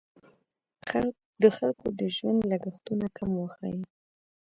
د 1.41 1.43
خلکو 1.57 1.87
د 1.99 2.01
ژوند 2.15 2.41
لګښتونه 2.51 3.05
کم 3.17 3.29
وښیي. 3.37 3.83